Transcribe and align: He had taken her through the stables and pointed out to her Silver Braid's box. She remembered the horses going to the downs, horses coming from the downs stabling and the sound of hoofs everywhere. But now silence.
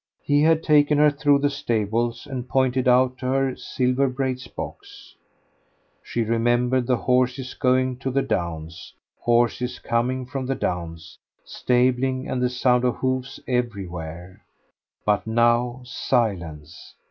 He 0.23 0.41
had 0.41 0.63
taken 0.63 0.97
her 0.97 1.11
through 1.11 1.37
the 1.41 1.49
stables 1.51 2.25
and 2.25 2.49
pointed 2.49 2.87
out 2.87 3.19
to 3.19 3.27
her 3.27 3.55
Silver 3.55 4.07
Braid's 4.09 4.47
box. 4.47 5.13
She 6.01 6.23
remembered 6.23 6.87
the 6.87 6.97
horses 6.97 7.53
going 7.53 7.97
to 7.97 8.09
the 8.09 8.23
downs, 8.23 8.95
horses 9.19 9.77
coming 9.77 10.25
from 10.25 10.47
the 10.47 10.55
downs 10.55 11.19
stabling 11.45 12.27
and 12.27 12.41
the 12.41 12.49
sound 12.49 12.83
of 12.83 12.95
hoofs 12.95 13.39
everywhere. 13.47 14.43
But 15.05 15.27
now 15.27 15.81
silence. 15.83 16.95